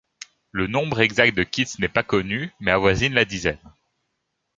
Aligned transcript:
Le 0.49 0.65
nombre 0.65 0.99
exact 1.01 1.37
de 1.37 1.43
kits 1.43 1.75
n'est 1.77 1.87
pas 1.87 2.01
connu 2.01 2.51
mais 2.59 2.71
avoisine 2.71 3.13
la 3.13 3.23
dizaine. 3.23 3.59